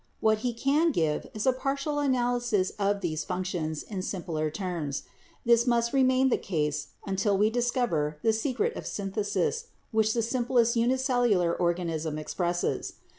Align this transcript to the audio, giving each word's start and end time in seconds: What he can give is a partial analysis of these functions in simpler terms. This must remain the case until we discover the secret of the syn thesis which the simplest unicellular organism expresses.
What 0.19 0.39
he 0.39 0.51
can 0.51 0.91
give 0.91 1.29
is 1.35 1.45
a 1.45 1.53
partial 1.53 1.99
analysis 1.99 2.71
of 2.79 3.01
these 3.01 3.23
functions 3.23 3.83
in 3.83 4.01
simpler 4.01 4.49
terms. 4.49 5.03
This 5.45 5.67
must 5.67 5.93
remain 5.93 6.29
the 6.29 6.39
case 6.39 6.87
until 7.05 7.37
we 7.37 7.51
discover 7.51 8.17
the 8.23 8.33
secret 8.33 8.75
of 8.75 8.85
the 8.85 8.89
syn 8.89 9.11
thesis 9.11 9.65
which 9.91 10.15
the 10.15 10.23
simplest 10.23 10.75
unicellular 10.75 11.53
organism 11.55 12.17
expresses. 12.17 12.93